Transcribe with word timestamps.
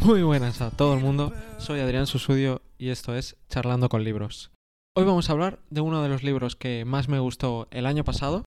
Muy 0.00 0.24
buenas 0.24 0.60
a 0.62 0.72
todo 0.72 0.94
el 0.94 1.00
mundo, 1.00 1.32
soy 1.58 1.78
Adrián 1.78 2.08
Susudio 2.08 2.60
y 2.76 2.88
esto 2.88 3.14
es 3.14 3.36
Charlando 3.48 3.88
con 3.88 4.02
Libros. 4.02 4.50
Hoy 4.96 5.04
vamos 5.04 5.28
a 5.28 5.32
hablar 5.32 5.60
de 5.70 5.80
uno 5.80 6.02
de 6.02 6.08
los 6.08 6.24
libros 6.24 6.56
que 6.56 6.84
más 6.84 7.08
me 7.08 7.20
gustó 7.20 7.68
el 7.70 7.86
año 7.86 8.02
pasado 8.02 8.44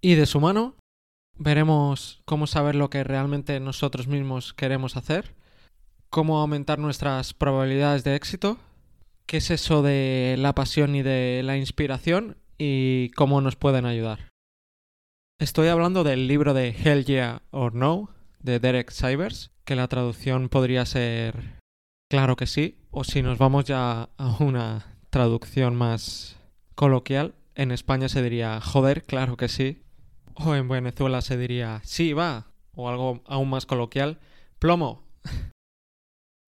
y 0.00 0.16
de 0.16 0.26
su 0.26 0.40
mano 0.40 0.74
veremos 1.38 2.20
cómo 2.24 2.48
saber 2.48 2.74
lo 2.74 2.90
que 2.90 3.04
realmente 3.04 3.60
nosotros 3.60 4.08
mismos 4.08 4.54
queremos 4.54 4.96
hacer, 4.96 5.36
cómo 6.10 6.40
aumentar 6.40 6.80
nuestras 6.80 7.32
probabilidades 7.32 8.02
de 8.02 8.16
éxito, 8.16 8.58
qué 9.26 9.36
es 9.36 9.52
eso 9.52 9.82
de 9.82 10.34
la 10.36 10.56
pasión 10.56 10.96
y 10.96 11.02
de 11.02 11.42
la 11.44 11.56
inspiración 11.56 12.38
y 12.58 13.10
cómo 13.10 13.40
nos 13.40 13.54
pueden 13.54 13.86
ayudar. 13.86 14.30
Estoy 15.38 15.68
hablando 15.68 16.02
del 16.02 16.26
libro 16.26 16.54
de 16.54 16.70
Hell 16.70 17.04
Yeah 17.04 17.42
or 17.52 17.72
No 17.72 18.10
de 18.42 18.58
Derek 18.58 18.90
Sivers, 18.90 19.50
que 19.64 19.76
la 19.76 19.88
traducción 19.88 20.48
podría 20.48 20.84
ser 20.86 21.60
claro 22.10 22.36
que 22.36 22.46
sí, 22.46 22.78
o 22.90 23.04
si 23.04 23.22
nos 23.22 23.38
vamos 23.38 23.64
ya 23.64 24.10
a 24.16 24.36
una 24.40 24.96
traducción 25.10 25.76
más 25.76 26.36
coloquial, 26.74 27.34
en 27.54 27.70
España 27.70 28.08
se 28.08 28.22
diría 28.22 28.60
joder, 28.60 29.02
claro 29.04 29.36
que 29.36 29.48
sí, 29.48 29.82
o 30.34 30.54
en 30.54 30.68
Venezuela 30.68 31.20
se 31.20 31.36
diría 31.36 31.80
sí, 31.84 32.12
va, 32.12 32.46
o 32.74 32.88
algo 32.88 33.22
aún 33.26 33.50
más 33.50 33.66
coloquial, 33.66 34.18
plomo. 34.58 35.02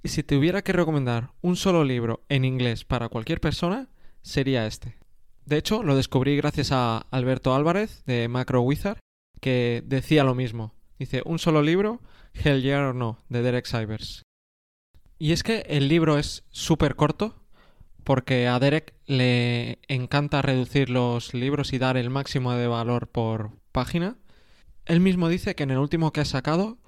y 0.02 0.08
si 0.08 0.22
tuviera 0.22 0.62
que 0.62 0.72
recomendar 0.72 1.30
un 1.40 1.56
solo 1.56 1.84
libro 1.84 2.24
en 2.28 2.44
inglés 2.44 2.84
para 2.84 3.08
cualquier 3.08 3.40
persona, 3.40 3.88
sería 4.22 4.66
este. 4.66 4.98
De 5.44 5.58
hecho, 5.58 5.82
lo 5.82 5.94
descubrí 5.94 6.36
gracias 6.36 6.72
a 6.72 7.06
Alberto 7.10 7.54
Álvarez 7.54 8.02
de 8.06 8.28
Macro 8.28 8.62
Wizard, 8.62 8.98
que 9.40 9.82
decía 9.86 10.24
lo 10.24 10.34
mismo. 10.34 10.72
Dice, 11.04 11.20
un 11.26 11.38
solo 11.38 11.60
libro, 11.60 12.00
Hell 12.32 12.62
Yeah 12.62 12.88
or 12.88 12.94
No, 12.94 13.18
de 13.28 13.42
Derek 13.42 13.66
Sivers. 13.66 14.22
Y 15.18 15.32
es 15.32 15.42
que 15.42 15.66
el 15.68 15.86
libro 15.86 16.16
es 16.16 16.44
súper 16.48 16.96
corto, 16.96 17.34
porque 18.04 18.48
a 18.48 18.58
Derek 18.58 18.94
le 19.04 19.80
encanta 19.88 20.40
reducir 20.40 20.88
los 20.88 21.34
libros 21.34 21.74
y 21.74 21.78
dar 21.78 21.98
el 21.98 22.08
máximo 22.08 22.54
de 22.54 22.68
valor 22.68 23.08
por 23.08 23.50
página. 23.70 24.16
Él 24.86 25.00
mismo 25.00 25.28
dice 25.28 25.54
que 25.54 25.64
en 25.64 25.72
el 25.72 25.76
último 25.76 26.10
que 26.10 26.22
ha 26.22 26.24
sacado 26.24 26.78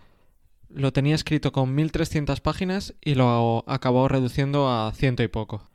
lo 0.71 0.95
tenía 0.95 1.15
escrito 1.15 1.53
con 1.53 1.75
1300 1.75 2.41
páginas 2.41 2.95
y 3.03 3.17
lo 3.17 3.65
acabó 3.67 4.09
reduciendo 4.09 4.71
a 4.71 4.91
ciento 4.95 5.25
y 5.25 5.29
poco. 5.29 5.69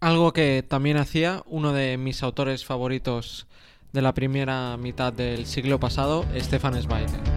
Algo 0.00 0.34
que 0.34 0.62
también 0.62 0.98
hacía 0.98 1.42
uno 1.46 1.72
de 1.72 1.96
mis 1.96 2.22
autores 2.22 2.66
favoritos 2.66 3.46
de 3.94 4.02
la 4.02 4.12
primera 4.12 4.76
mitad 4.76 5.14
del 5.14 5.46
siglo 5.46 5.80
pasado, 5.80 6.26
Stefan 6.38 6.74
Zweig. 6.82 7.35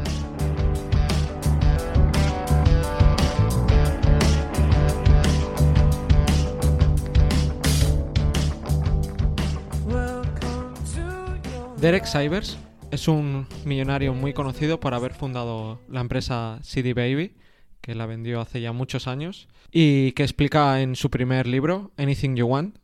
Derek 11.81 12.03
Sivers 12.03 12.58
es 12.91 13.08
un 13.08 13.47
millonario 13.63 14.13
muy 14.13 14.33
conocido 14.33 14.81
por 14.81 14.94
haber 14.94 15.13
fundado 15.13 15.80
la 15.88 16.02
empresa 16.02 16.59
CD 16.61 16.94
Baby, 16.94 17.38
que 17.80 17.95
la 17.95 18.05
vendió 18.05 18.41
hace 18.41 18.59
ya 18.59 18.73
muchos 18.73 19.08
años, 19.08 19.47
y 19.71 20.11
que 20.11 20.23
explica 20.23 20.81
en 20.81 20.98
su 20.98 21.09
primer 21.09 21.48
libro, 21.48 21.93
Anything 21.95 22.36
You 22.36 22.48
Want, 22.48 22.80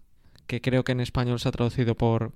que 0.47 0.61
creo 0.61 0.85
que 0.85 0.93
en 0.93 1.01
español 1.01 1.41
se 1.41 1.49
ha 1.49 1.51
traducido 1.51 1.95
por 1.95 2.31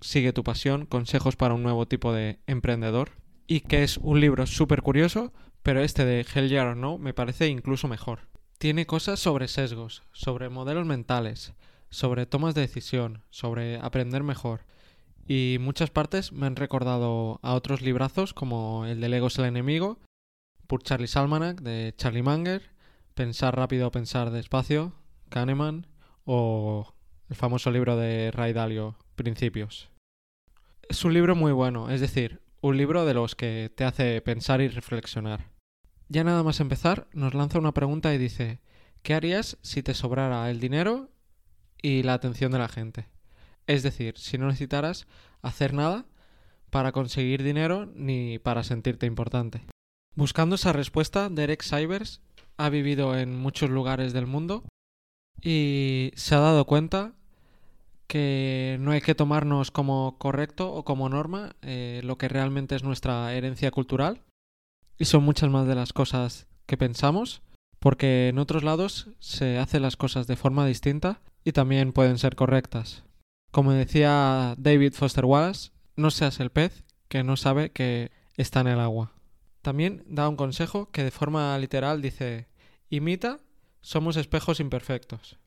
Sigue 0.00 0.32
tu 0.32 0.44
pasión, 0.44 0.86
consejos 0.86 1.34
para 1.34 1.54
un 1.54 1.64
nuevo 1.64 1.88
tipo 1.88 2.12
de 2.12 2.38
emprendedor, 2.46 3.10
y 3.48 3.60
que 3.60 3.82
es 3.82 3.96
un 3.96 4.20
libro 4.20 4.46
súper 4.46 4.82
curioso, 4.82 5.32
pero 5.64 5.82
este 5.82 6.04
de 6.04 6.24
Hell 6.32 6.48
Yeah 6.48 6.68
or 6.68 6.76
No 6.76 6.96
me 6.96 7.12
parece 7.12 7.48
incluso 7.48 7.88
mejor. 7.88 8.20
Tiene 8.58 8.86
cosas 8.86 9.18
sobre 9.18 9.48
sesgos, 9.48 10.04
sobre 10.12 10.48
modelos 10.48 10.86
mentales, 10.86 11.54
sobre 11.90 12.26
tomas 12.26 12.54
de 12.54 12.60
decisión, 12.60 13.24
sobre 13.30 13.78
aprender 13.78 14.22
mejor. 14.22 14.60
Y 15.26 15.56
muchas 15.60 15.90
partes 15.90 16.32
me 16.32 16.46
han 16.46 16.56
recordado 16.56 17.40
a 17.42 17.54
otros 17.54 17.80
librazos 17.80 18.34
como 18.34 18.84
el 18.86 19.00
de 19.00 19.08
Lego 19.08 19.28
es 19.28 19.38
el 19.38 19.46
enemigo 19.46 19.98
por 20.66 20.82
Charlie 20.82 21.06
Salmanac 21.06 21.60
de 21.60 21.94
Charlie 21.96 22.22
Manger, 22.22 22.74
Pensar 23.14 23.56
rápido, 23.56 23.92
pensar 23.92 24.30
despacio, 24.30 24.92
Kahneman 25.28 25.86
o 26.24 26.94
el 27.28 27.36
famoso 27.36 27.70
libro 27.70 27.96
de 27.96 28.32
Ray 28.32 28.52
Dalio, 28.52 28.96
Principios. 29.14 29.88
Es 30.88 31.04
un 31.04 31.14
libro 31.14 31.36
muy 31.36 31.52
bueno, 31.52 31.90
es 31.90 32.00
decir, 32.00 32.42
un 32.60 32.76
libro 32.76 33.04
de 33.04 33.14
los 33.14 33.36
que 33.36 33.70
te 33.74 33.84
hace 33.84 34.20
pensar 34.20 34.60
y 34.60 34.68
reflexionar. 34.68 35.52
Ya 36.08 36.24
nada 36.24 36.42
más 36.42 36.58
empezar, 36.58 37.06
nos 37.12 37.34
lanza 37.34 37.60
una 37.60 37.72
pregunta 37.72 38.12
y 38.12 38.18
dice, 38.18 38.60
¿qué 39.02 39.14
harías 39.14 39.58
si 39.62 39.84
te 39.84 39.94
sobrara 39.94 40.50
el 40.50 40.58
dinero 40.58 41.08
y 41.80 42.02
la 42.02 42.14
atención 42.14 42.50
de 42.50 42.58
la 42.58 42.68
gente? 42.68 43.06
Es 43.66 43.82
decir, 43.82 44.18
si 44.18 44.38
no 44.38 44.46
necesitaras 44.46 45.06
hacer 45.42 45.72
nada 45.72 46.06
para 46.70 46.92
conseguir 46.92 47.42
dinero 47.42 47.86
ni 47.94 48.38
para 48.38 48.64
sentirte 48.64 49.06
importante. 49.06 49.64
Buscando 50.16 50.56
esa 50.56 50.72
respuesta, 50.72 51.28
Derek 51.28 51.62
Sivers 51.62 52.20
ha 52.56 52.68
vivido 52.68 53.18
en 53.18 53.36
muchos 53.36 53.70
lugares 53.70 54.12
del 54.12 54.26
mundo 54.26 54.64
y 55.40 56.12
se 56.14 56.34
ha 56.34 56.40
dado 56.40 56.64
cuenta 56.66 57.14
que 58.06 58.76
no 58.80 58.92
hay 58.92 59.00
que 59.00 59.14
tomarnos 59.14 59.70
como 59.70 60.18
correcto 60.18 60.72
o 60.72 60.84
como 60.84 61.08
norma 61.08 61.56
eh, 61.62 62.00
lo 62.04 62.18
que 62.18 62.28
realmente 62.28 62.76
es 62.76 62.84
nuestra 62.84 63.32
herencia 63.34 63.70
cultural 63.70 64.22
y 64.98 65.06
son 65.06 65.24
muchas 65.24 65.50
más 65.50 65.66
de 65.66 65.74
las 65.74 65.92
cosas 65.92 66.46
que 66.66 66.76
pensamos 66.76 67.42
porque 67.80 68.28
en 68.28 68.38
otros 68.38 68.62
lados 68.62 69.08
se 69.18 69.58
hacen 69.58 69.82
las 69.82 69.96
cosas 69.96 70.26
de 70.26 70.36
forma 70.36 70.66
distinta 70.66 71.20
y 71.44 71.52
también 71.52 71.92
pueden 71.92 72.18
ser 72.18 72.36
correctas. 72.36 73.04
Como 73.54 73.72
decía 73.72 74.56
David 74.58 74.94
Foster 74.94 75.24
Wallace, 75.24 75.70
no 75.94 76.10
seas 76.10 76.40
el 76.40 76.50
pez 76.50 76.82
que 77.06 77.22
no 77.22 77.36
sabe 77.36 77.70
que 77.70 78.10
está 78.36 78.62
en 78.62 78.66
el 78.66 78.80
agua. 78.80 79.12
También 79.62 80.02
da 80.08 80.28
un 80.28 80.34
consejo 80.34 80.90
que 80.90 81.04
de 81.04 81.12
forma 81.12 81.56
literal 81.58 82.02
dice, 82.02 82.48
imita, 82.90 83.38
somos 83.80 84.16
espejos 84.16 84.58
imperfectos. 84.58 85.38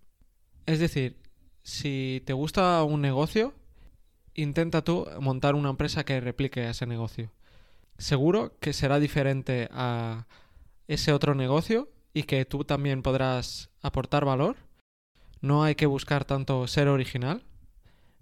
Es 0.66 0.80
decir, 0.80 1.18
si 1.64 2.24
te 2.26 2.32
gusta 2.32 2.82
un 2.86 3.02
negocio, 3.02 3.54
intenta 4.36 4.86
tú 4.86 5.06
montar 5.20 5.56
una 5.56 5.72
empresa 5.72 6.06
que 6.06 6.22
replique 6.22 6.70
ese 6.70 6.86
negocio. 6.86 7.34
Seguro 7.98 8.58
que 8.62 8.72
será 8.72 9.00
diferente 9.02 9.68
a 9.74 10.28
ese 10.88 11.12
otro 11.12 11.36
negocio 11.36 11.90
y 12.14 12.24
que 12.24 12.46
tú 12.46 12.64
también 12.64 13.02
podrás 13.02 13.70
aportar 13.82 14.24
valor. 14.24 14.56
No 15.42 15.66
hay 15.66 15.76
que 15.76 15.88
buscar 15.88 16.24
tanto 16.24 16.68
ser 16.68 16.88
original. 16.88 17.44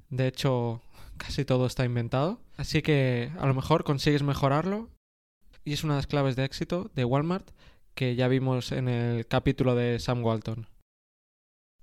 De 0.09 0.27
hecho, 0.27 0.81
casi 1.17 1.45
todo 1.45 1.65
está 1.65 1.85
inventado. 1.85 2.39
Así 2.57 2.81
que 2.81 3.31
a 3.39 3.47
lo 3.47 3.53
mejor 3.53 3.83
consigues 3.83 4.23
mejorarlo 4.23 4.89
y 5.63 5.73
es 5.73 5.83
una 5.83 5.95
de 5.95 5.99
las 5.99 6.07
claves 6.07 6.35
de 6.35 6.45
éxito 6.45 6.91
de 6.95 7.05
Walmart 7.05 7.49
que 7.95 8.15
ya 8.15 8.27
vimos 8.27 8.71
en 8.71 8.87
el 8.87 9.27
capítulo 9.27 9.75
de 9.75 9.99
Sam 9.99 10.23
Walton. 10.23 10.67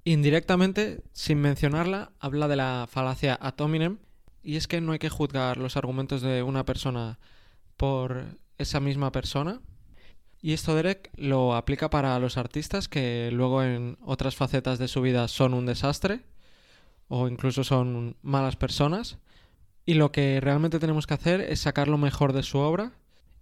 Indirectamente, 0.05 1.03
sin 1.13 1.41
mencionarla, 1.41 2.13
habla 2.19 2.49
de 2.49 2.57
la 2.57 2.89
falacia 2.91 3.39
ad 3.41 3.59
hominem 3.61 3.99
y 4.43 4.57
es 4.57 4.67
que 4.67 4.81
no 4.81 4.93
hay 4.93 4.99
que 4.99 5.09
juzgar 5.09 5.59
los 5.59 5.77
argumentos 5.77 6.23
de 6.23 6.43
una 6.43 6.65
persona 6.65 7.19
por 7.77 8.25
esa 8.59 8.81
misma 8.81 9.13
persona. 9.13 9.61
Y 10.41 10.53
esto 10.55 10.75
Derek 10.75 11.11
lo 11.17 11.55
aplica 11.55 11.89
para 11.89 12.19
los 12.19 12.37
artistas 12.37 12.89
que 12.89 13.31
luego 13.33 13.63
en 13.63 13.97
otras 14.05 14.35
facetas 14.35 14.79
de 14.81 14.89
su 14.89 15.01
vida 15.01 15.29
son 15.29 15.55
un 15.55 15.67
desastre 15.67 16.23
o 17.15 17.29
incluso 17.29 17.63
son 17.63 18.17
malas 18.23 18.57
personas. 18.57 19.19
Y 19.85 19.95
lo 19.95 20.13
que 20.13 20.41
realmente 20.41 20.79
tenemos 20.79 21.07
que 21.07 21.13
hacer 21.13 21.43
es 21.43 21.61
sacar 21.61 21.87
lo 21.87 21.99
mejor 21.99 22.33
de 22.33 22.43
su 22.43 22.57
obra 22.57 22.93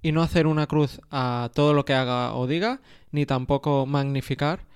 y 0.03 0.11
no 0.11 0.23
hacer 0.23 0.49
una 0.49 0.67
cruz 0.67 1.01
a 1.13 1.53
todo 1.55 1.73
lo 1.73 1.85
que 1.85 1.95
haga 1.95 2.35
o 2.35 2.49
diga, 2.49 2.81
ni 3.13 3.27
tampoco 3.27 3.87
magnificar 3.87 4.67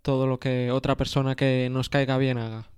todo 0.00 0.28
lo 0.28 0.38
que 0.38 0.70
otra 0.70 0.96
persona 0.96 1.34
que 1.34 1.68
nos 1.72 1.88
caiga 1.88 2.18
bien 2.18 2.38
haga. 2.38 2.70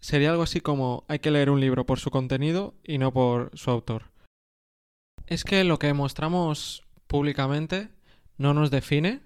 Sería 0.00 0.30
algo 0.30 0.42
así 0.42 0.60
como 0.60 1.04
hay 1.06 1.20
que 1.20 1.30
leer 1.30 1.50
un 1.50 1.60
libro 1.60 1.86
por 1.86 2.00
su 2.00 2.10
contenido 2.10 2.74
y 2.82 2.98
no 2.98 3.12
por 3.12 3.52
su 3.54 3.70
autor. 3.70 4.10
Es 5.28 5.44
que 5.44 5.62
lo 5.62 5.78
que 5.78 5.94
mostramos 5.94 6.82
públicamente 7.06 7.90
no 8.38 8.54
nos 8.54 8.72
define, 8.72 9.20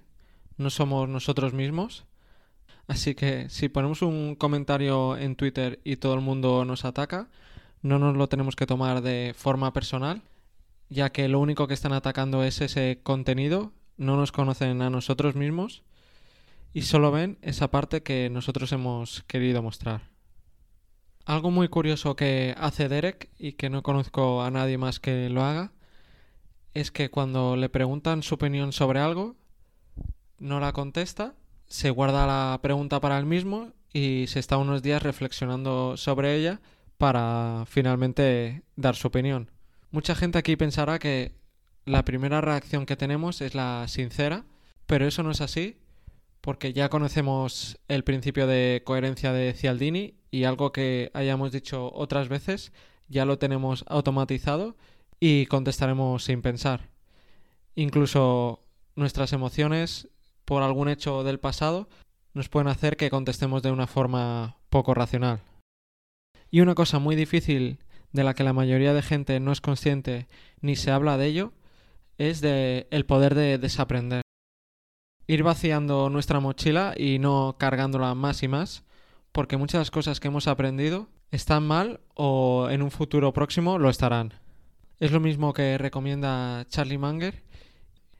no 0.59 0.69
somos 0.69 1.09
nosotros 1.09 1.55
mismos. 1.55 2.05
Así 2.89 3.15
que 3.15 3.49
si 3.51 3.69
ponemos 3.69 4.03
un 4.03 4.37
comentario 4.37 5.17
en 5.17 5.37
Twitter 5.37 5.81
y 5.85 5.97
todo 5.97 6.15
el 6.15 6.21
mundo 6.21 6.65
nos 6.65 6.85
ataca, 6.85 7.29
no 7.83 7.99
nos 7.99 8.17
lo 8.17 8.29
tenemos 8.29 8.57
que 8.57 8.67
tomar 8.67 9.03
de 9.03 9.35
forma 9.37 9.73
personal 9.73 10.23
ya 10.89 11.11
que 11.11 11.29
lo 11.29 11.41
único 11.41 11.67
que 11.67 11.75
están 11.75 11.93
atacando 11.93 12.45
es 12.45 12.61
ese 12.61 13.01
contenido, 13.03 13.73
no 13.97 14.17
nos 14.17 14.33
conocen 14.33 14.83
a 14.83 14.91
nosotros 14.91 15.35
mismos 15.35 15.83
y 16.73 16.83
solo 16.83 17.11
ven 17.11 17.39
esa 17.43 17.71
parte 17.71 18.03
que 18.03 18.31
nosotros 18.31 18.73
hemos 18.73 19.23
querido 19.25 19.63
mostrar. 19.63 20.03
Algo 21.25 21.51
muy 21.51 21.69
curioso 21.69 22.15
que 22.15 22.55
hace 22.57 22.89
Derek 22.89 23.31
y 23.39 23.53
que 23.53 23.71
no 23.71 23.83
conozco 23.83 24.43
a 24.43 24.51
nadie 24.51 24.79
más 24.79 25.01
que 25.01 25.29
lo 25.29 25.43
haga 25.43 25.73
es 26.73 26.91
que 26.91 27.11
cuando 27.11 27.57
le 27.57 27.69
preguntan 27.69 28.23
su 28.23 28.35
opinión 28.37 28.73
sobre 28.73 29.01
algo, 29.01 29.35
no 30.39 30.61
la 30.61 30.73
contesta, 30.73 31.35
se 31.69 31.91
guarda 31.91 32.27
la 32.27 32.59
pregunta 32.63 33.01
para 33.01 33.19
él 33.19 33.27
mismo 33.27 33.73
y 33.93 34.27
se 34.29 34.39
está 34.39 34.57
unos 34.57 34.83
días 34.83 35.03
reflexionando 35.03 35.97
sobre 35.97 36.37
ella 36.37 36.61
para 36.99 37.65
finalmente 37.67 38.63
dar 38.77 38.97
su 38.97 39.09
opinión. 39.09 39.51
Mucha 39.91 40.15
gente 40.15 40.39
aquí 40.39 40.57
pensará 40.57 40.99
que 40.99 41.33
la 41.85 42.05
primera 42.05 42.41
reacción 42.41 42.87
que 42.87 42.97
tenemos 42.97 43.41
es 43.41 43.55
la 43.55 43.87
sincera, 43.89 44.45
pero 44.87 45.07
eso 45.07 45.23
no 45.23 45.31
es 45.31 45.41
así 45.41 45.79
porque 46.41 46.73
ya 46.73 46.89
conocemos 46.89 47.79
el 47.89 48.05
principio 48.05 48.47
de 48.47 48.83
coherencia 48.85 49.33
de 49.33 49.53
Cialdini 49.53 50.15
y 50.31 50.45
algo 50.45 50.71
que 50.71 51.11
hayamos 51.13 51.51
dicho 51.51 51.93
otras 51.93 52.29
veces 52.29 52.73
ya 53.09 53.25
lo 53.25 53.39
tenemos 53.39 53.85
automatizado 53.89 54.77
y 55.19 55.47
contestaremos 55.47 56.23
sin 56.23 56.43
pensar. 56.43 56.89
Incluso 57.75 58.63
nuestras 58.95 59.33
emociones 59.33 60.09
por 60.47 60.63
algún 60.63 60.89
hecho 60.89 61.23
del 61.25 61.39
pasado 61.39 61.89
nos 62.33 62.49
pueden 62.49 62.69
hacer 62.69 62.97
que 62.97 63.11
contestemos 63.11 63.63
de 63.63 63.73
una 63.73 63.87
forma 63.87 64.57
poco 64.71 64.95
racional. 64.95 65.41
Y 66.51 66.61
una 66.61 66.75
cosa 66.75 66.99
muy 66.99 67.17
difícil 67.17 67.79
de 68.13 68.25
la 68.25 68.35
que 68.35 68.45
la 68.45 68.53
mayoría 68.55 68.95
de 68.95 69.03
gente 69.03 69.41
no 69.41 69.53
es 69.53 69.61
consciente 69.61 70.29
ni 70.61 70.77
se 70.77 70.91
habla 70.91 71.19
de 71.19 71.27
ello 71.27 71.53
es 72.19 72.41
de 72.41 72.87
el 72.91 73.05
poder 73.05 73.35
de 73.35 73.59
desaprender. 73.59 74.23
Ir 75.27 75.43
vaciando 75.43 76.09
nuestra 76.09 76.41
mochila 76.41 76.95
y 76.97 77.19
no 77.19 77.57
cargándola 77.59 78.15
más 78.15 78.43
y 78.43 78.49
más, 78.49 78.85
porque 79.33 79.57
muchas 79.57 79.75
de 79.75 79.81
las 79.81 79.91
cosas 79.91 80.21
que 80.21 80.29
hemos 80.29 80.47
aprendido 80.47 81.09
están 81.31 81.67
mal 81.67 82.01
o 82.15 82.69
en 82.71 82.81
un 82.81 82.91
futuro 82.91 83.33
próximo 83.33 83.79
lo 83.79 83.91
estarán. 83.91 84.35
Es 84.99 85.11
lo 85.11 85.21
mismo 85.21 85.53
que 85.53 85.77
recomienda 85.77 86.65
Charlie 86.69 86.97
Munger 86.97 87.43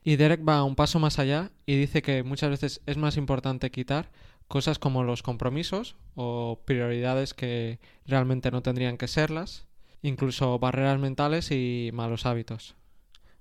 y 0.07 0.15
Derek 0.15 0.47
va 0.47 0.63
un 0.63 0.77
paso 0.77 0.99
más 0.99 1.19
allá 1.19 1.51
y 1.65 1.75
dice 1.75 2.01
que 2.01 2.23
muchas 2.23 2.49
veces 2.49 2.81
es 2.85 2.95
más 2.95 3.17
importante 3.17 3.71
quitar 3.71 4.09
cosas 4.47 4.79
como 4.79 5.03
los 5.03 5.21
compromisos 5.21 5.97
o 6.15 6.61
prioridades 6.63 7.33
que 7.33 7.81
realmente 8.05 8.49
no 8.49 8.61
tendrían 8.63 8.95
que 8.95 9.09
serlas, 9.09 9.67
incluso 10.01 10.59
barreras 10.59 10.97
mentales 10.97 11.51
y 11.51 11.89
malos 11.91 12.25
hábitos. 12.25 12.77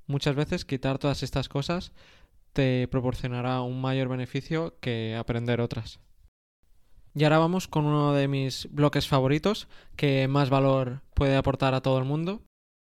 Muchas 0.08 0.34
veces 0.34 0.64
quitar 0.64 0.98
todas 0.98 1.22
estas 1.22 1.48
cosas 1.48 1.92
te 2.52 2.88
proporcionará 2.88 3.60
un 3.60 3.80
mayor 3.80 4.08
beneficio 4.08 4.74
que 4.80 5.14
aprender 5.14 5.60
otras. 5.60 6.00
Y 7.14 7.22
ahora 7.22 7.38
vamos 7.38 7.68
con 7.68 7.84
uno 7.84 8.12
de 8.12 8.26
mis 8.26 8.66
bloques 8.72 9.06
favoritos 9.06 9.68
que 9.94 10.26
más 10.26 10.50
valor 10.50 11.02
puede 11.14 11.36
aportar 11.36 11.74
a 11.74 11.80
todo 11.80 12.00
el 12.00 12.04
mundo. 12.06 12.42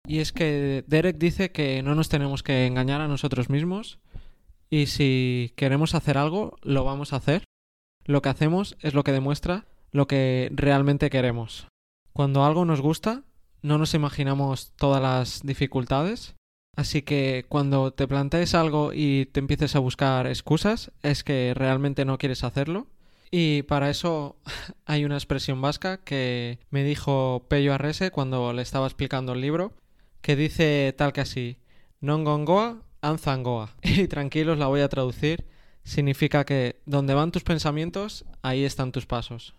Y 0.06 0.18
es 0.18 0.32
que 0.32 0.84
Derek 0.86 1.18
dice 1.18 1.52
que 1.52 1.82
no 1.82 1.94
nos 1.94 2.08
tenemos 2.08 2.42
que 2.42 2.66
engañar 2.66 3.00
a 3.00 3.08
nosotros 3.08 3.48
mismos 3.48 3.98
y 4.68 4.86
si 4.86 5.52
queremos 5.56 5.94
hacer 5.94 6.18
algo, 6.18 6.56
lo 6.62 6.84
vamos 6.84 7.12
a 7.12 7.16
hacer. 7.16 7.44
Lo 8.04 8.22
que 8.22 8.30
hacemos 8.30 8.76
es 8.80 8.94
lo 8.94 9.04
que 9.04 9.12
demuestra 9.12 9.66
lo 9.92 10.06
que 10.06 10.50
realmente 10.54 11.10
queremos. 11.10 11.68
Cuando 12.12 12.44
algo 12.44 12.64
nos 12.64 12.80
gusta, 12.80 13.22
no 13.60 13.78
nos 13.78 13.94
imaginamos 13.94 14.72
todas 14.76 15.02
las 15.02 15.42
dificultades. 15.42 16.34
Así 16.76 17.02
que 17.02 17.44
cuando 17.48 17.92
te 17.92 18.08
plantees 18.08 18.54
algo 18.54 18.92
y 18.94 19.26
te 19.26 19.40
empieces 19.40 19.76
a 19.76 19.80
buscar 19.80 20.26
excusas, 20.26 20.90
es 21.02 21.22
que 21.22 21.52
realmente 21.54 22.06
no 22.06 22.16
quieres 22.16 22.44
hacerlo 22.44 22.86
y 23.34 23.62
para 23.62 23.90
eso 23.90 24.36
hay 24.86 25.04
una 25.04 25.16
expresión 25.16 25.60
vasca 25.60 25.96
que 25.96 26.60
me 26.70 26.84
dijo 26.84 27.46
Pello 27.48 27.74
Arrese 27.74 28.12
cuando 28.12 28.52
le 28.52 28.62
estaba 28.62 28.86
explicando 28.86 29.32
el 29.32 29.40
libro, 29.40 29.72
que 30.22 30.36
dice 30.36 30.94
tal 30.96 31.12
que 31.12 31.20
así, 31.20 31.58
non 32.00 32.24
gongoa, 32.24 32.80
anzangoa. 33.02 33.76
Y 33.82 34.08
tranquilos, 34.08 34.56
la 34.56 34.68
voy 34.68 34.80
a 34.80 34.88
traducir. 34.88 35.44
Significa 35.84 36.46
que 36.46 36.80
donde 36.86 37.14
van 37.14 37.32
tus 37.32 37.42
pensamientos, 37.42 38.24
ahí 38.40 38.64
están 38.64 38.92
tus 38.92 39.04
pasos. 39.04 39.54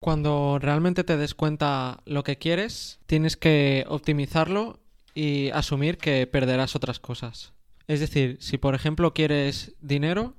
Cuando 0.00 0.58
realmente 0.58 1.04
te 1.04 1.16
des 1.16 1.34
cuenta 1.34 2.00
lo 2.06 2.24
que 2.24 2.38
quieres, 2.38 2.98
tienes 3.06 3.36
que 3.36 3.84
optimizarlo 3.86 4.80
y 5.14 5.50
asumir 5.50 5.98
que 5.98 6.26
perderás 6.26 6.74
otras 6.74 6.98
cosas. 6.98 7.52
Es 7.86 8.00
decir, 8.00 8.38
si 8.40 8.58
por 8.58 8.74
ejemplo 8.74 9.12
quieres 9.12 9.74
dinero, 9.80 10.34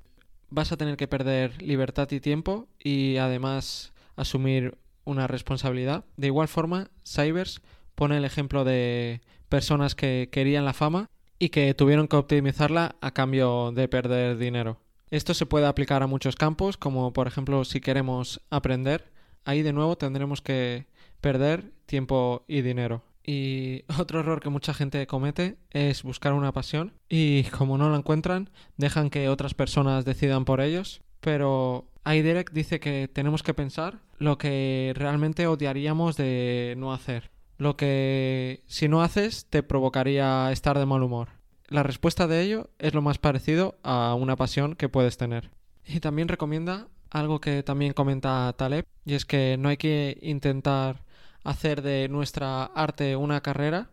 vas 0.50 0.72
a 0.72 0.76
tener 0.76 0.96
que 0.96 1.08
perder 1.08 1.62
libertad 1.62 2.10
y 2.10 2.20
tiempo 2.20 2.68
y 2.78 3.16
además 3.16 3.92
asumir 4.16 4.76
una 5.04 5.26
responsabilidad. 5.26 6.04
De 6.16 6.26
igual 6.26 6.48
forma, 6.48 6.90
Cybers 7.06 7.62
pone 7.94 8.16
el 8.16 8.24
ejemplo 8.24 8.64
de 8.64 9.20
personas 9.48 9.94
que 9.94 10.28
querían 10.32 10.64
la 10.64 10.72
fama 10.72 11.10
y 11.38 11.50
que 11.50 11.74
tuvieron 11.74 12.08
que 12.08 12.16
optimizarla 12.16 12.96
a 13.00 13.12
cambio 13.12 13.72
de 13.72 13.88
perder 13.88 14.38
dinero. 14.38 14.80
Esto 15.10 15.34
se 15.34 15.46
puede 15.46 15.66
aplicar 15.66 16.02
a 16.02 16.06
muchos 16.06 16.36
campos, 16.36 16.76
como 16.76 17.12
por 17.12 17.26
ejemplo 17.26 17.64
si 17.64 17.80
queremos 17.80 18.40
aprender, 18.50 19.12
ahí 19.44 19.62
de 19.62 19.72
nuevo 19.72 19.96
tendremos 19.96 20.42
que 20.42 20.86
perder 21.20 21.72
tiempo 21.86 22.44
y 22.48 22.62
dinero. 22.62 23.04
Y 23.26 23.84
otro 23.98 24.20
error 24.20 24.40
que 24.40 24.50
mucha 24.50 24.74
gente 24.74 25.06
comete 25.06 25.56
es 25.70 26.02
buscar 26.02 26.32
una 26.32 26.52
pasión 26.52 26.92
y 27.08 27.44
como 27.44 27.78
no 27.78 27.90
la 27.90 27.96
encuentran, 27.96 28.50
dejan 28.76 29.10
que 29.10 29.28
otras 29.28 29.54
personas 29.54 30.04
decidan 30.04 30.44
por 30.44 30.60
ellos. 30.60 31.00
Pero 31.20 31.86
Aiderek 32.04 32.52
dice 32.52 32.80
que 32.80 33.08
tenemos 33.08 33.42
que 33.42 33.54
pensar 33.54 34.00
lo 34.18 34.36
que 34.36 34.92
realmente 34.94 35.46
odiaríamos 35.46 36.16
de 36.16 36.74
no 36.76 36.92
hacer. 36.92 37.30
Lo 37.56 37.76
que 37.76 38.62
si 38.66 38.88
no 38.88 39.02
haces 39.02 39.46
te 39.48 39.62
provocaría 39.62 40.50
estar 40.52 40.78
de 40.78 40.86
mal 40.86 41.02
humor. 41.02 41.28
La 41.68 41.82
respuesta 41.82 42.26
de 42.26 42.42
ello 42.42 42.70
es 42.78 42.94
lo 42.94 43.02
más 43.02 43.18
parecido 43.18 43.78
a 43.82 44.14
una 44.14 44.36
pasión 44.36 44.74
que 44.74 44.88
puedes 44.88 45.16
tener. 45.16 45.50
Y 45.86 46.00
también 46.00 46.28
recomienda 46.28 46.88
algo 47.10 47.40
que 47.40 47.62
también 47.62 47.92
comenta 47.92 48.52
Taleb, 48.56 48.86
y 49.04 49.14
es 49.14 49.24
que 49.24 49.56
no 49.58 49.68
hay 49.68 49.76
que 49.76 50.18
intentar 50.20 51.04
hacer 51.44 51.82
de 51.82 52.08
nuestra 52.08 52.64
arte 52.64 53.16
una 53.16 53.40
carrera 53.40 53.90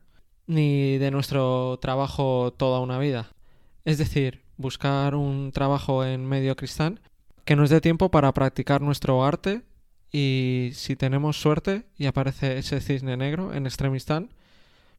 ni 0.47 0.97
de 0.97 1.11
nuestro 1.11 1.77
trabajo 1.79 2.51
toda 2.57 2.79
una 2.79 2.97
vida. 2.97 3.31
Es 3.85 3.97
decir, 3.97 4.41
buscar 4.57 5.15
un 5.15 5.51
trabajo 5.51 6.03
en 6.03 6.25
medio 6.25 6.55
cristán 6.55 6.99
que 7.45 7.55
nos 7.55 7.69
dé 7.69 7.81
tiempo 7.81 8.09
para 8.09 8.33
practicar 8.33 8.81
nuestro 8.81 9.23
arte 9.23 9.61
y 10.11 10.71
si 10.73 10.95
tenemos 10.95 11.39
suerte 11.39 11.85
y 11.97 12.05
aparece 12.05 12.57
ese 12.57 12.81
cisne 12.81 13.17
negro 13.17 13.53
en 13.53 13.65
Extremistán, 13.65 14.29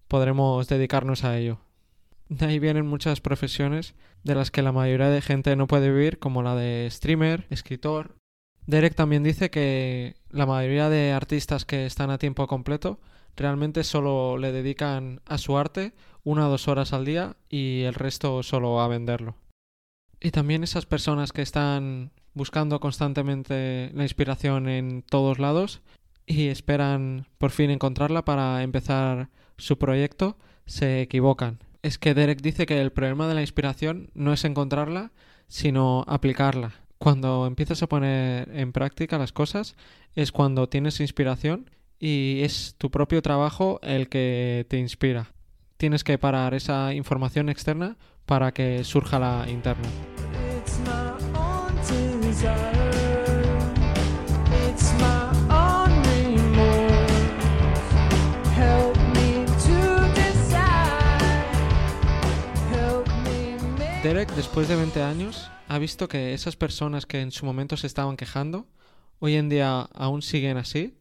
podremos 0.09 0.69
dedicarnos 0.69 1.25
a 1.25 1.39
ello. 1.39 1.59
De 2.29 2.47
ahí 2.47 2.59
vienen 2.59 2.87
muchas 2.87 3.21
profesiones 3.21 3.95
de 4.25 4.35
las 4.35 4.51
que 4.51 4.63
la 4.63 4.73
mayoría 4.73 5.09
de 5.09 5.21
gente 5.21 5.55
no 5.57 5.67
puede 5.67 5.91
vivir, 5.91 6.19
como 6.19 6.43
la 6.43 6.55
de 6.55 6.89
streamer, 6.91 7.47
escritor, 7.51 8.17
Derek 8.67 8.95
también 8.95 9.23
dice 9.23 9.51
que 9.51 10.17
la 10.31 10.47
mayoría 10.47 10.89
de 10.89 11.13
artistas 11.13 11.65
que 11.65 11.85
están 11.85 12.11
a 12.11 12.19
tiempo 12.19 12.47
completo 12.47 13.01
realmente 13.37 13.83
solo 13.83 14.39
le 14.39 14.53
dedican 14.53 15.21
a 15.27 15.39
su 15.39 15.57
arte 15.57 15.95
una 16.23 16.47
o 16.47 16.51
dos 16.51 16.69
horas 16.69 16.93
al 16.93 17.05
día 17.05 17.37
y 17.49 17.83
el 17.83 17.95
resto 17.95 18.43
solo 18.43 18.81
a 18.81 18.89
venderlo. 18.89 19.35
Y 20.21 20.31
también 20.31 20.63
esas 20.63 20.87
personas 20.87 21.33
que 21.33 21.43
están 21.43 22.13
buscando 22.35 22.81
constantemente 22.81 23.91
la 23.95 24.03
inspiración 24.03 24.69
en 24.69 25.03
todos 25.03 25.39
lados 25.39 25.83
y 26.27 26.49
esperan 26.49 27.27
por 27.39 27.51
fin 27.51 27.71
encontrarla 27.71 28.25
para 28.25 28.63
empezar 28.63 29.29
su 29.59 29.79
proyecto, 29.79 30.37
se 30.67 31.03
equivocan. 31.03 31.59
Es 31.83 31.99
que 31.99 32.15
Derek 32.15 32.41
dice 32.41 32.67
que 32.67 32.81
el 32.81 32.93
problema 32.93 33.27
de 33.27 33.35
la 33.35 33.41
inspiración 33.41 34.11
no 34.15 34.33
es 34.33 34.45
encontrarla, 34.45 35.13
sino 35.49 36.05
aplicarla 36.07 36.83
cuando 37.03 37.49
empiezas 37.49 37.83
a 37.83 37.89
poner 37.89 38.49
en 38.55 38.71
práctica 38.71 39.19
las 39.19 39.33
cosas 39.33 39.75
es 40.15 40.31
cuando 40.31 40.69
tienes 40.69 41.01
inspiración 41.01 41.69
y 41.99 42.43
es 42.43 42.77
tu 42.79 42.93
propio 42.93 43.23
trabajo 43.23 43.81
el 43.83 44.09
que 44.09 44.67
te 44.69 44.79
inspira. 44.79 45.33
Tienes 45.79 46.05
que 46.05 46.17
parar 46.17 46.55
esa 46.55 46.95
información 46.95 47.49
externa 47.49 47.97
para 48.25 48.53
que 48.53 48.85
surja 48.85 49.19
la 49.19 49.47
interna. 49.51 49.89
Derek, 64.03 64.35
después 64.35 64.67
de 64.67 64.75
20 64.75 65.03
años, 65.03 65.49
ha 65.69 65.79
visto 65.79 66.09
que 66.09 66.35
esas 66.35 66.57
personas 66.57 67.07
que 67.07 67.21
en 67.21 67.31
su 67.31 67.47
momento 67.47 67.77
se 67.77 67.87
estaban 67.87 68.17
quejando, 68.17 68.67
hoy 69.21 69.37
en 69.37 69.49
día 69.49 69.83
aún 69.95 70.23
siguen 70.23 70.57
así, 70.57 70.99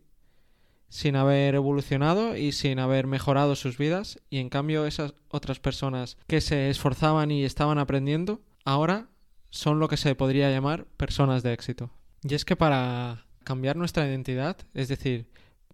sin 0.89 1.15
haber 1.15 1.55
evolucionado 1.55 2.38
y 2.38 2.51
sin 2.51 2.77
haber 2.77 3.07
mejorado 3.07 3.55
sus 3.55 3.79
vidas, 3.79 4.19
y 4.29 4.38
en 4.38 4.50
cambio 4.50 4.86
esas 4.86 5.15
otras 5.29 5.60
personas 5.60 6.17
que 6.27 6.41
se 6.41 6.69
esforzaban 6.69 7.31
y 7.31 7.43
estaban 7.43 7.79
aprendiendo, 7.79 8.41
ahora 8.65 9.11
son 9.51 9.79
lo 9.79 9.88
que 9.88 9.98
se 9.98 10.15
podría 10.15 10.50
llamar 10.50 10.86
personas 10.98 11.43
de 11.43 11.53
éxito. 11.53 11.91
Y 12.24 12.34
es 12.34 12.46
que 12.46 12.55
para 12.55 13.25
cambiar 13.43 13.75
nuestra 13.75 14.08
identidad, 14.08 14.58
es 14.74 14.88
decir, 14.88 15.27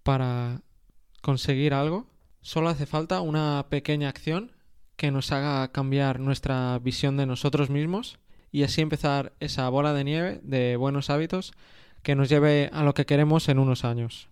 para 0.04 0.62
conseguir 1.22 1.74
algo, 1.74 2.08
solo 2.42 2.70
hace 2.70 2.86
falta 2.86 3.22
una 3.22 3.68
pequeña 3.70 4.10
acción 4.10 4.52
que 4.96 5.12
nos 5.12 5.32
haga 5.32 5.72
cambiar 5.72 6.20
nuestra 6.20 6.80
visión 6.80 7.18
de 7.18 7.26
nosotros 7.26 7.70
mismos 7.70 8.20
y 8.52 8.64
así 8.64 8.82
empezar 8.82 9.34
esa 9.40 9.70
bola 9.70 9.94
de 9.94 10.04
nieve 10.04 10.40
de 10.44 10.76
buenos 10.76 11.10
hábitos 11.10 11.54
que 12.02 12.16
nos 12.16 12.30
lleve 12.30 12.70
a 12.74 12.84
lo 12.84 12.94
que 12.94 13.06
queremos 13.06 13.48
en 13.50 13.60
unos 13.60 13.86
años. 13.86 14.30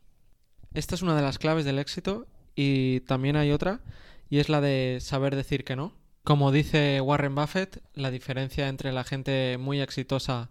Esta 0.73 0.95
es 0.95 1.01
una 1.01 1.15
de 1.15 1.21
las 1.21 1.37
claves 1.37 1.65
del 1.65 1.79
éxito 1.79 2.25
y 2.55 3.01
también 3.01 3.35
hay 3.35 3.51
otra 3.51 3.81
y 4.29 4.39
es 4.39 4.49
la 4.49 4.61
de 4.61 4.99
saber 5.01 5.35
decir 5.35 5.63
que 5.63 5.75
no. 5.75 5.93
Como 6.25 6.51
dice 6.51 7.01
Warren 7.01 7.35
Buffett, 7.35 7.83
la 7.93 8.09
diferencia 8.09 8.67
entre 8.67 8.91
la 8.91 9.03
gente 9.03 9.59
muy 9.59 9.79
exitosa 9.79 10.49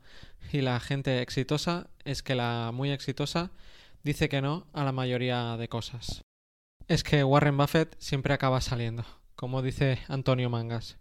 y 0.52 0.60
la 0.60 0.78
gente 0.78 1.20
exitosa 1.20 1.88
es 2.04 2.22
que 2.22 2.36
la 2.36 2.70
muy 2.72 2.92
exitosa 2.92 3.50
dice 4.04 4.28
que 4.28 4.40
no 4.40 4.68
a 4.72 4.84
la 4.84 4.92
mayoría 4.92 5.56
de 5.56 5.68
cosas. 5.68 6.22
Es 6.86 7.02
que 7.02 7.24
Warren 7.24 7.56
Buffett 7.56 7.96
siempre 7.98 8.32
acaba 8.32 8.60
saliendo, 8.60 9.04
como 9.34 9.62
dice 9.62 9.98
Antonio 10.06 10.48
Mangas. 10.48 10.96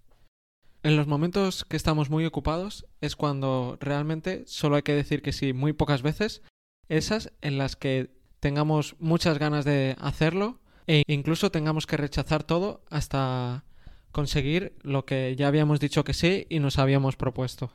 En 0.82 0.98
los 0.98 1.06
momentos 1.06 1.66
que 1.66 1.78
estamos 1.78 2.10
muy 2.10 2.26
ocupados 2.26 2.88
es 3.00 3.16
cuando 3.16 3.78
realmente 3.80 4.44
solo 4.48 4.78
hay 4.78 4.82
que 4.82 4.96
decir 4.96 5.22
que 5.22 5.34
sí 5.34 5.54
muy 5.54 5.74
pocas 5.74 6.02
veces, 6.02 6.42
esas 6.90 7.32
en 7.42 7.60
las 7.60 7.76
que 7.76 8.10
tengamos 8.40 8.96
muchas 8.98 9.38
ganas 9.38 9.66
de 9.66 9.96
hacerlo 10.00 10.58
e 10.88 11.04
incluso 11.06 11.52
tengamos 11.52 11.86
que 11.86 11.96
rechazar 11.96 12.44
todo 12.44 12.84
hasta 12.90 13.66
conseguir 14.14 14.78
lo 14.82 15.04
que 15.04 15.36
ya 15.36 15.50
habíamos 15.50 15.82
dicho 15.82 16.06
que 16.06 16.14
sí 16.14 16.48
y 16.50 16.60
nos 16.60 16.80
habíamos 16.80 17.18
propuesto. 17.18 17.74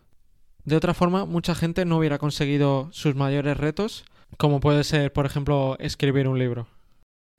De 0.65 0.77
otra 0.77 0.95
forma, 0.95 1.27
mucha 1.27 1.55
gente 1.55 1.85
no 1.85 1.99
hubiera 1.99 2.19
conseguido 2.19 2.89
sus 2.93 3.15
mayores 3.15 3.57
retos, 3.59 4.05
como 4.39 4.61
puede 4.61 4.85
ser, 4.85 5.13
por 5.13 5.27
ejemplo, 5.27 5.77
escribir 5.79 6.29
un 6.29 6.39
libro. 6.39 6.69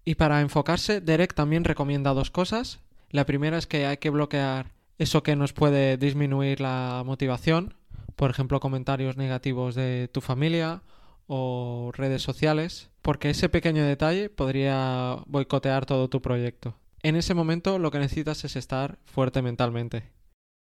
Y 0.06 0.15
para 0.15 0.41
enfocarse, 0.41 1.01
Derek 1.01 1.34
también 1.34 1.63
recomienda 1.63 2.13
dos 2.13 2.29
cosas. 2.32 2.79
La 3.10 3.25
primera 3.25 3.58
es 3.58 3.68
que 3.68 3.86
hay 3.86 3.98
que 3.98 4.10
bloquear 4.10 4.72
eso 4.98 5.24
que 5.24 5.36
nos 5.36 5.53
puede 5.53 5.98
disminuir 5.98 6.62
la 6.62 7.03
motivación, 7.06 7.74
por 8.15 8.29
ejemplo, 8.29 8.60
comentarios 8.60 9.15
negativos 9.15 9.75
de 9.75 10.10
tu 10.12 10.22
familia 10.22 10.82
o 11.27 11.91
redes 11.94 12.22
sociales, 12.22 12.89
porque 13.01 13.29
ese 13.29 13.48
pequeño 13.48 13.86
detalle 13.86 14.29
podría 14.29 15.18
boicotear 15.27 15.86
todo 15.86 16.10
tu 16.10 16.22
proyecto. 16.22 16.75
En 17.01 17.15
ese 17.15 17.34
momento 17.34 17.79
lo 17.79 17.91
que 17.91 18.00
necesitas 18.00 18.44
es 18.44 18.56
estar 18.56 19.00
fuerte 19.06 19.41
mentalmente. 19.41 20.03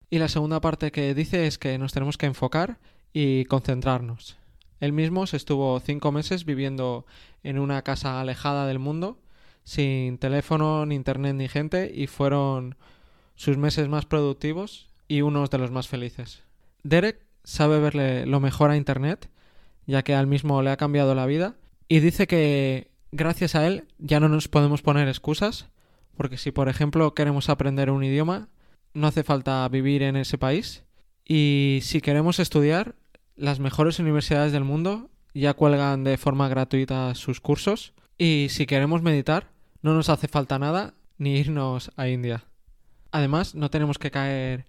Y 0.09 0.19
la 0.19 0.29
segunda 0.29 0.61
parte 0.61 0.91
que 0.91 1.13
dice 1.13 1.47
es 1.47 1.57
que 1.57 1.77
nos 1.77 1.93
tenemos 1.93 2.17
que 2.17 2.27
enfocar 2.27 2.79
y 3.11 3.45
concentrarnos. 3.45 4.37
Él 4.79 4.93
mismo 4.93 5.25
se 5.25 5.37
estuvo 5.37 5.79
cinco 5.79 6.11
meses 6.11 6.45
viviendo 6.45 7.05
en 7.43 7.57
una 7.57 7.81
casa 7.81 8.21
alejada 8.21 8.67
del 8.67 8.79
mundo, 8.79 9.19
sin 9.63 10.17
teléfono, 10.19 10.85
ni 10.85 10.95
internet, 10.95 11.35
ni 11.35 11.47
gente, 11.47 11.91
y 11.93 12.07
fueron 12.07 12.77
sus 13.35 13.57
meses 13.57 13.89
más 13.89 14.05
productivos 14.05 14.87
y 15.07 15.21
unos 15.21 15.49
de 15.49 15.57
los 15.57 15.71
más 15.71 15.87
felices. 15.87 16.43
Derek 16.83 17.25
sabe 17.43 17.79
verle 17.79 18.25
lo 18.27 18.39
mejor 18.39 18.69
a 18.69 18.77
internet, 18.77 19.29
ya 19.87 20.03
que 20.03 20.13
al 20.13 20.27
mismo 20.27 20.61
le 20.61 20.69
ha 20.69 20.77
cambiado 20.77 21.15
la 21.15 21.25
vida, 21.25 21.55
y 21.89 21.99
dice 21.99 22.27
que 22.27 22.91
gracias 23.11 23.55
a 23.55 23.65
él 23.65 23.85
ya 23.97 24.19
no 24.19 24.29
nos 24.29 24.47
podemos 24.47 24.81
poner 24.81 25.07
excusas, 25.07 25.69
porque 26.17 26.37
si 26.37 26.51
por 26.51 26.67
ejemplo 26.67 27.13
queremos 27.13 27.49
aprender 27.49 27.91
un 27.91 28.03
idioma, 28.03 28.49
no 28.93 29.07
hace 29.07 29.23
falta 29.23 29.67
vivir 29.69 30.01
en 30.01 30.15
ese 30.17 30.37
país. 30.37 30.83
Y 31.23 31.79
si 31.83 32.01
queremos 32.01 32.39
estudiar, 32.39 32.95
las 33.35 33.59
mejores 33.59 33.99
universidades 33.99 34.51
del 34.51 34.63
mundo 34.63 35.09
ya 35.33 35.53
cuelgan 35.53 36.03
de 36.03 36.17
forma 36.17 36.49
gratuita 36.49 37.13
sus 37.15 37.39
cursos. 37.39 37.93
Y 38.17 38.47
si 38.49 38.65
queremos 38.65 39.03
meditar, 39.03 39.51
no 39.81 39.93
nos 39.93 40.09
hace 40.09 40.27
falta 40.27 40.57
nada 40.57 40.95
ni 41.17 41.37
irnos 41.37 41.91
a 41.95 42.07
India. 42.07 42.45
Además, 43.11 43.55
no 43.55 43.69
tenemos 43.69 43.99
que 43.99 44.11
caer 44.11 44.65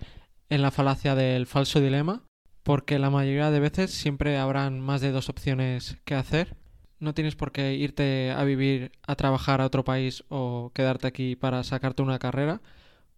en 0.51 0.63
la 0.63 0.71
falacia 0.71 1.15
del 1.15 1.47
falso 1.47 1.81
dilema, 1.81 2.23
porque 2.63 2.99
la 2.99 3.11
mayoría 3.11 3.51
de 3.51 3.61
veces 3.61 3.91
siempre 3.91 4.39
habrán 4.39 4.81
más 4.81 5.01
de 5.01 5.13
dos 5.13 5.29
opciones 5.29 5.97
que 6.05 6.15
hacer 6.15 6.57
no 7.01 7.15
tienes 7.15 7.37
por 7.37 7.53
qué 7.53 7.75
irte 7.75 8.33
a 8.33 8.45
vivir, 8.45 8.93
a 9.07 9.15
trabajar 9.15 9.61
a 9.61 9.67
otro 9.67 9.85
país 9.85 10.25
o 10.29 10.71
quedarte 10.75 11.07
aquí 11.07 11.37
para 11.37 11.63
sacarte 11.65 12.03
una 12.03 12.19
carrera. 12.19 12.61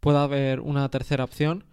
Puede 0.01 0.19
haber 0.19 0.61
una 0.61 0.89
tercera 0.91 1.25
opción, 1.25 1.65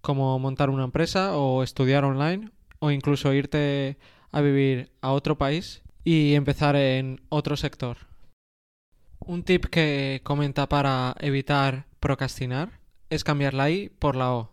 como 0.00 0.38
montar 0.38 0.70
una 0.70 0.84
empresa 0.84 1.36
o 1.36 1.62
estudiar 1.62 2.04
online 2.04 2.50
o 2.78 2.90
incluso 2.90 3.32
irte 3.32 3.98
a 4.30 4.40
vivir 4.40 4.90
a 5.00 5.12
otro 5.12 5.38
país 5.38 5.82
y 6.04 6.34
empezar 6.34 6.76
en 6.76 7.20
otro 7.28 7.56
sector. 7.56 7.96
Un 9.18 9.42
tip 9.42 9.64
que 9.66 10.20
comenta 10.22 10.68
para 10.68 11.14
evitar 11.20 11.86
procrastinar 12.00 12.78
es 13.10 13.24
cambiar 13.24 13.54
la 13.54 13.70
I 13.70 13.88
por 13.88 14.14
la 14.14 14.32
O. 14.32 14.52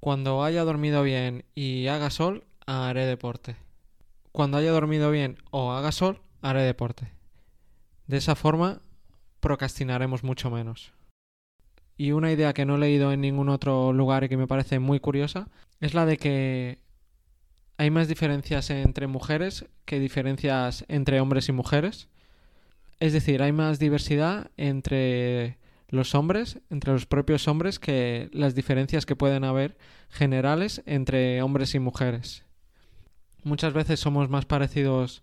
Cuando 0.00 0.42
haya 0.42 0.64
dormido 0.64 1.02
bien 1.02 1.44
y 1.54 1.86
haga 1.86 2.10
sol, 2.10 2.44
haré 2.66 3.06
deporte 3.06 3.61
cuando 4.32 4.56
haya 4.56 4.72
dormido 4.72 5.10
bien 5.10 5.36
o 5.50 5.72
haga 5.72 5.92
sol, 5.92 6.20
haré 6.40 6.62
deporte. 6.62 7.12
De 8.06 8.16
esa 8.16 8.34
forma, 8.34 8.80
procrastinaremos 9.40 10.24
mucho 10.24 10.50
menos. 10.50 10.92
Y 11.96 12.12
una 12.12 12.32
idea 12.32 12.54
que 12.54 12.64
no 12.64 12.76
he 12.76 12.78
leído 12.78 13.12
en 13.12 13.20
ningún 13.20 13.50
otro 13.50 13.92
lugar 13.92 14.24
y 14.24 14.28
que 14.28 14.38
me 14.38 14.46
parece 14.46 14.78
muy 14.78 14.98
curiosa 14.98 15.48
es 15.80 15.94
la 15.94 16.06
de 16.06 16.16
que 16.16 16.78
hay 17.76 17.90
más 17.90 18.08
diferencias 18.08 18.70
entre 18.70 19.06
mujeres 19.06 19.66
que 19.84 20.00
diferencias 20.00 20.84
entre 20.88 21.20
hombres 21.20 21.48
y 21.48 21.52
mujeres. 21.52 22.08
Es 23.00 23.12
decir, 23.12 23.42
hay 23.42 23.52
más 23.52 23.78
diversidad 23.78 24.50
entre 24.56 25.58
los 25.88 26.14
hombres, 26.14 26.60
entre 26.70 26.92
los 26.92 27.04
propios 27.04 27.46
hombres, 27.48 27.78
que 27.78 28.30
las 28.32 28.54
diferencias 28.54 29.04
que 29.04 29.16
pueden 29.16 29.44
haber 29.44 29.76
generales 30.08 30.82
entre 30.86 31.42
hombres 31.42 31.74
y 31.74 31.78
mujeres 31.78 32.46
muchas 33.44 33.72
veces 33.72 34.00
somos 34.00 34.28
más 34.28 34.44
parecidos 34.44 35.22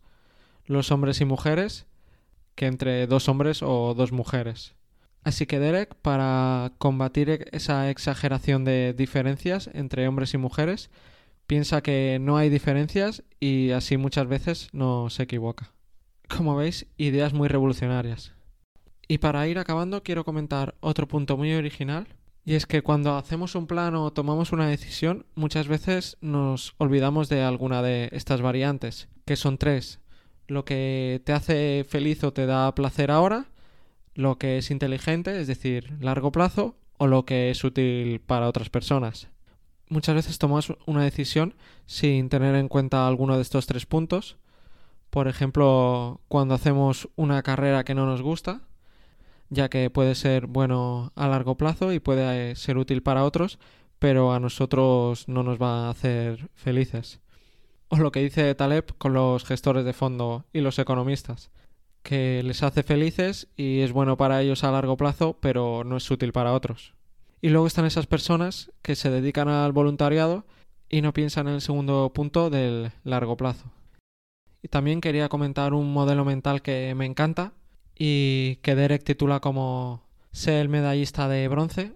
los 0.66 0.92
hombres 0.92 1.22
y 1.22 1.26
mujeres 1.26 1.86
que 2.56 2.68
entre 2.68 3.08
dos 3.08 3.30
hombres 3.30 3.64
o 3.64 3.94
dos 3.94 4.12
mujeres. 4.12 4.76
Así 5.24 5.46
que 5.46 5.60
Derek, 5.60 5.96
para 5.96 6.74
combatir 6.78 7.48
esa 7.52 7.90
exageración 7.90 8.66
de 8.66 8.94
diferencias 8.94 9.70
entre 9.74 10.08
hombres 10.08 10.34
y 10.34 10.38
mujeres, 10.38 10.90
piensa 11.48 11.82
que 11.82 12.20
no 12.22 12.38
hay 12.38 12.50
diferencias 12.50 13.24
y 13.40 13.72
así 13.72 13.98
muchas 13.98 14.28
veces 14.28 14.70
no 14.72 15.10
se 15.10 15.24
equivoca. 15.24 15.72
Como 16.28 16.56
veis, 16.56 16.88
ideas 16.98 17.34
muy 17.34 17.48
revolucionarias. 17.48 18.34
Y 19.08 19.18
para 19.18 19.48
ir 19.48 19.58
acabando 19.58 20.04
quiero 20.04 20.24
comentar 20.24 20.76
otro 20.80 21.08
punto 21.08 21.36
muy 21.36 21.54
original 21.54 22.08
y 22.50 22.56
es 22.56 22.66
que 22.66 22.82
cuando 22.82 23.16
hacemos 23.16 23.54
un 23.54 23.68
plan 23.68 23.94
o 23.94 24.12
tomamos 24.12 24.52
una 24.54 24.66
decisión, 24.66 25.28
muchas 25.36 25.68
veces 25.68 26.18
nos 26.20 26.74
olvidamos 26.80 27.30
de 27.30 27.44
alguna 27.44 27.84
de 27.84 28.10
estas 28.12 28.42
variantes, 28.42 29.08
que 29.26 29.36
son 29.36 29.60
tres. 29.60 30.00
Lo 30.48 30.66
que 30.66 31.22
te 31.26 31.34
hace 31.34 31.86
feliz 31.88 32.24
o 32.24 32.34
te 32.34 32.48
da 32.48 32.74
placer 32.74 33.12
ahora, 33.12 33.46
lo 34.16 34.40
que 34.40 34.58
es 34.58 34.72
inteligente, 34.72 35.40
es 35.40 35.46
decir, 35.46 35.96
largo 36.02 36.32
plazo, 36.32 36.76
o 36.98 37.06
lo 37.06 37.24
que 37.24 37.52
es 37.52 37.64
útil 37.64 38.20
para 38.20 38.48
otras 38.48 38.72
personas. 38.72 39.28
Muchas 39.88 40.16
veces 40.16 40.40
tomamos 40.40 40.76
una 40.88 41.04
decisión 41.04 41.54
sin 41.86 42.30
tener 42.30 42.56
en 42.56 42.68
cuenta 42.68 43.08
alguno 43.08 43.36
de 43.36 43.44
estos 43.44 43.68
tres 43.68 43.86
puntos. 43.86 44.38
Por 45.12 45.28
ejemplo, 45.28 46.20
cuando 46.28 46.56
hacemos 46.56 47.10
una 47.16 47.44
carrera 47.44 47.84
que 47.84 47.94
no 47.94 48.08
nos 48.08 48.24
gusta, 48.24 48.62
ya 49.50 49.70
que 49.70 49.90
puede 49.90 50.16
ser 50.16 50.48
bueno 50.48 51.12
a 51.16 51.28
largo 51.28 51.58
plazo 51.58 51.92
y 51.94 52.00
puede 52.00 52.52
eh, 52.52 52.56
ser 52.56 52.78
útil 52.78 53.02
para 53.02 53.24
otros, 53.24 53.60
pero 54.00 54.34
a 54.34 54.40
nosotros 54.40 55.28
no 55.28 55.44
nos 55.44 55.62
va 55.62 55.88
a 55.88 55.90
hacer 55.90 56.50
felices. 56.54 57.20
O 57.90 57.98
lo 57.98 58.12
que 58.12 58.22
dice 58.22 58.54
Taleb 58.56 58.96
con 58.98 59.14
los 59.14 59.44
gestores 59.46 59.84
de 59.84 59.94
fondo 59.94 60.46
y 60.54 60.62
los 60.62 60.78
economistas, 60.80 61.52
que 62.04 62.42
les 62.44 62.64
hace 62.64 62.84
felices 62.84 63.48
y 63.56 63.80
es 63.82 63.92
bueno 63.92 64.16
para 64.16 64.42
ellos 64.42 64.64
a 64.64 64.72
largo 64.72 64.96
plazo, 64.96 65.38
pero 65.40 65.84
no 65.84 65.98
es 65.98 66.10
útil 66.10 66.32
para 66.32 66.54
otros. 66.54 66.94
Y 67.42 67.50
luego 67.50 67.68
están 67.68 67.86
esas 67.86 68.06
personas 68.06 68.72
que 68.82 68.96
se 68.96 69.10
dedican 69.10 69.48
al 69.48 69.72
voluntariado 69.72 70.46
y 70.90 71.02
no 71.02 71.14
piensan 71.14 71.48
en 71.48 71.56
el 71.56 71.62
segundo 71.62 72.12
punto 72.14 72.50
del 72.50 72.92
largo 73.04 73.38
plazo. 73.38 73.72
Y 74.62 74.68
también 74.68 75.02
quería 75.02 75.30
comentar 75.30 75.74
un 75.74 75.92
modelo 75.94 76.26
mental 76.26 76.62
que 76.62 76.94
me 76.96 77.06
encanta, 77.06 77.54
y 78.00 78.56
que 78.64 78.76
Derek 78.76 79.04
titula 79.04 79.42
como 79.42 80.02
ser 80.32 80.62
el 80.62 80.70
medallista 80.70 81.28
de 81.28 81.48
bronce. 81.50 81.94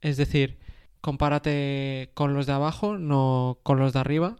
Es 0.00 0.16
decir, 0.16 0.58
compárate 1.00 2.10
con 2.14 2.34
los 2.34 2.46
de 2.46 2.52
abajo, 2.52 2.98
no 2.98 3.58
con 3.62 3.78
los 3.78 3.92
de 3.92 4.00
arriba. 4.00 4.36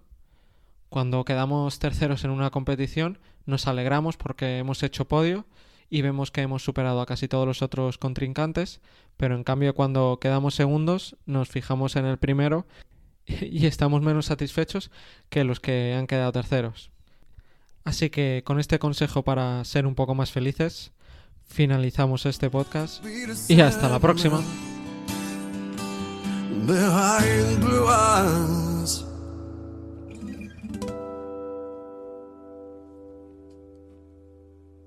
Cuando 0.88 1.24
quedamos 1.24 1.78
terceros 1.78 2.24
en 2.24 2.30
una 2.30 2.50
competición, 2.50 3.18
nos 3.46 3.68
alegramos 3.68 4.16
porque 4.16 4.58
hemos 4.58 4.82
hecho 4.82 5.06
podio 5.06 5.46
y 5.88 6.02
vemos 6.02 6.32
que 6.32 6.42
hemos 6.42 6.64
superado 6.64 7.00
a 7.00 7.06
casi 7.06 7.28
todos 7.28 7.46
los 7.46 7.62
otros 7.62 7.96
contrincantes, 7.96 8.80
pero 9.16 9.36
en 9.36 9.44
cambio 9.44 9.74
cuando 9.74 10.18
quedamos 10.20 10.54
segundos 10.54 11.16
nos 11.26 11.48
fijamos 11.48 11.96
en 11.96 12.06
el 12.06 12.18
primero 12.18 12.66
y 13.26 13.66
estamos 13.66 14.02
menos 14.02 14.26
satisfechos 14.26 14.90
que 15.30 15.44
los 15.44 15.60
que 15.60 15.94
han 15.94 16.08
quedado 16.08 16.32
terceros. 16.32 16.90
Así 17.88 18.10
que 18.10 18.42
con 18.44 18.60
este 18.60 18.78
consejo 18.78 19.22
para 19.22 19.64
ser 19.64 19.86
un 19.86 19.94
poco 19.94 20.14
más 20.14 20.30
felices, 20.30 20.92
finalizamos 21.46 22.26
este 22.26 22.50
podcast 22.50 23.02
y 23.48 23.62
hasta 23.62 23.88
la 23.88 23.98
próxima. 23.98 24.42